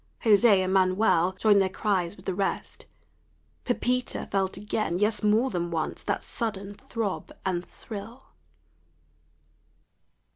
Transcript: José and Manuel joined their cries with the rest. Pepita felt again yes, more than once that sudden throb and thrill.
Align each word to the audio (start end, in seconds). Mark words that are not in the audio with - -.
José 0.23 0.63
and 0.63 0.73
Manuel 0.73 1.33
joined 1.33 1.61
their 1.61 1.69
cries 1.69 2.15
with 2.17 2.25
the 2.25 2.33
rest. 2.33 2.87
Pepita 3.65 4.27
felt 4.31 4.57
again 4.57 4.97
yes, 4.97 5.21
more 5.21 5.51
than 5.51 5.69
once 5.69 6.01
that 6.01 6.23
sudden 6.23 6.73
throb 6.73 7.31
and 7.45 7.63
thrill. 7.63 8.25